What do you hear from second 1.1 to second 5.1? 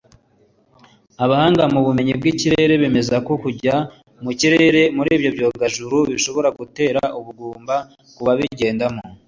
Abahanga mubumenyi bw’ikirere bemeza ko kujya mu kirere muri